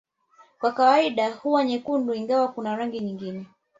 Kwa 0.59 0.71
kawaida 0.71 1.33
huwa 1.35 1.63
nyekundu 1.63 2.13
ingawa 2.13 2.47
kuna 2.47 2.75
rangi 2.75 2.99
nyingine 2.99 3.45